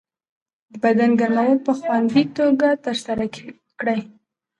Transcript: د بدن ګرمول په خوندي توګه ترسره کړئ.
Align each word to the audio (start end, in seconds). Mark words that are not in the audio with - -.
د 0.71 0.73
بدن 0.83 1.11
ګرمول 1.19 1.57
په 1.65 1.71
خوندي 1.79 2.23
توګه 2.37 2.67
ترسره 2.85 3.25
کړئ. 3.79 3.99